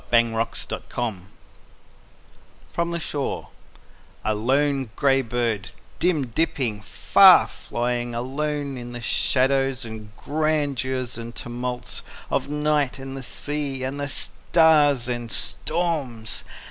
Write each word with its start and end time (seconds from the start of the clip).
Carl 0.09 0.47
Sandburg 0.55 0.81
OTHER 0.97 1.11
DAYS 1.11 1.23
FROM 2.71 2.89
THE 2.89 2.99
SHORE 2.99 3.49
A 4.25 4.33
LONE 4.33 4.89
gray 4.95 5.21
bird, 5.21 5.73
Dim 5.99 6.25
dipping, 6.25 6.81
far 6.81 7.45
flying, 7.45 8.15
Alone 8.15 8.79
in 8.79 8.93
the 8.93 9.01
shadows 9.01 9.85
and 9.85 10.09
grandeurs 10.15 11.19
and 11.19 11.35
tumults 11.35 12.01
Of 12.31 12.49
night 12.49 12.97
and 12.97 13.15
the 13.15 13.21
sea 13.21 13.83
And 13.83 13.99
the 13.99 14.09
stars 14.09 15.07
and 15.07 15.31
storms. 15.31 16.43